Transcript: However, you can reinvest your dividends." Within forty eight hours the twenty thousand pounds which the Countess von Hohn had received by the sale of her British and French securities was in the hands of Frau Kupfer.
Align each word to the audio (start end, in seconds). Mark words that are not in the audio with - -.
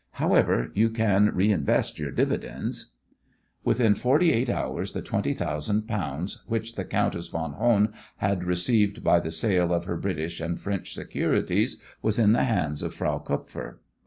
However, 0.13 0.71
you 0.73 0.89
can 0.89 1.27
reinvest 1.29 1.99
your 1.99 2.09
dividends." 2.09 2.87
Within 3.63 3.93
forty 3.93 4.31
eight 4.33 4.49
hours 4.49 4.93
the 4.93 5.01
twenty 5.03 5.31
thousand 5.31 5.87
pounds 5.87 6.41
which 6.47 6.73
the 6.73 6.85
Countess 6.85 7.27
von 7.27 7.53
Hohn 7.53 7.93
had 8.17 8.43
received 8.43 9.03
by 9.03 9.19
the 9.19 9.31
sale 9.31 9.71
of 9.71 9.85
her 9.85 9.97
British 9.97 10.41
and 10.41 10.59
French 10.59 10.95
securities 10.95 11.79
was 12.01 12.17
in 12.17 12.31
the 12.33 12.45
hands 12.45 12.81
of 12.81 12.95
Frau 12.95 13.19
Kupfer. 13.19 13.77